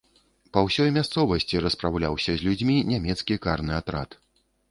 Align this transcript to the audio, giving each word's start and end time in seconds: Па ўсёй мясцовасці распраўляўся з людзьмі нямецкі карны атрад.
Па 0.55 0.61
ўсёй 0.67 0.89
мясцовасці 0.95 1.61
распраўляўся 1.65 2.35
з 2.39 2.49
людзьмі 2.49 2.77
нямецкі 2.95 3.37
карны 3.47 3.73
атрад. 3.81 4.19